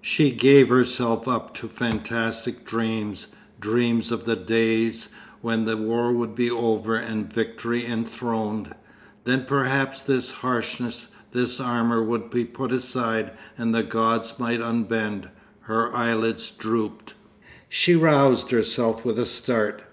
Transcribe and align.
She 0.00 0.30
gave 0.30 0.68
herself 0.68 1.26
up 1.26 1.54
to 1.54 1.66
fantastic 1.66 2.64
dreams, 2.64 3.34
dreams 3.60 4.12
of 4.12 4.26
the 4.26 4.36
days 4.36 5.08
when 5.40 5.64
the 5.64 5.76
war 5.76 6.12
would 6.12 6.36
be 6.36 6.48
over 6.48 6.94
and 6.94 7.32
victory 7.32 7.84
enthroned. 7.84 8.74
Then 9.24 9.44
perhaps 9.44 10.00
this 10.00 10.30
harshness, 10.30 11.10
this 11.32 11.58
armour 11.58 12.00
would 12.00 12.30
be 12.30 12.44
put 12.44 12.70
aside 12.70 13.32
and 13.58 13.74
the 13.74 13.82
gods 13.82 14.34
might 14.38 14.60
unbend. 14.62 15.30
Her 15.62 15.92
eyelids 15.92 16.52
drooped.... 16.52 17.14
She 17.68 17.96
roused 17.96 18.52
herself 18.52 19.04
with 19.04 19.18
a 19.18 19.26
start. 19.26 19.80